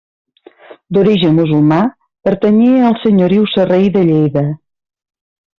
[0.97, 1.77] D'origen musulmà
[2.29, 4.49] pertanyia al senyoriu sarraí de Lleida.